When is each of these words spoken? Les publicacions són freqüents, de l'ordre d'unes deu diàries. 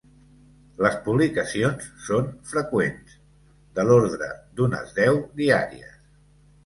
Les 0.83 0.95
publicacions 1.07 1.91
són 2.07 2.31
freqüents, 2.53 3.13
de 3.77 3.87
l'ordre 3.91 4.31
d'unes 4.59 4.97
deu 5.01 5.21
diàries. 5.43 5.97